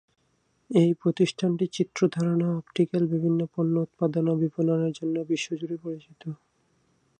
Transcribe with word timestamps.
এই 0.69 0.91
প্রতিষ্ঠানটি 1.01 1.65
চিত্রধারণ 1.75 2.39
ও 2.43 2.59
অপটিক্যাল 2.59 3.03
বিভিন্ন 3.13 3.39
পণ্য 3.53 3.73
উৎপাদন 3.79 4.23
ও 4.27 4.33
বিপণনের 4.43 4.93
জন্য 4.99 5.15
বিশ্বজুড়ে 5.31 5.77
পরিচিত। 5.83 6.21